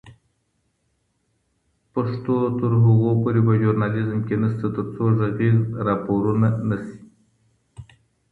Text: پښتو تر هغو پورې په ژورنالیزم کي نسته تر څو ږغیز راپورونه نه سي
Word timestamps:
پښتو 1.93 2.35
تر 2.59 2.71
هغو 2.83 3.11
پورې 3.21 3.41
په 3.47 3.53
ژورنالیزم 3.61 4.19
کي 4.27 4.35
نسته 4.41 4.67
تر 4.75 4.85
څو 4.95 5.03
ږغیز 5.19 5.59
راپورونه 5.87 6.47
نه 6.69 6.77
سي 6.85 6.97